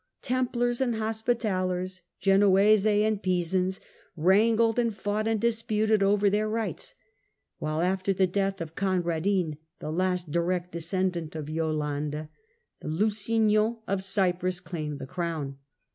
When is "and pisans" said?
2.87-3.79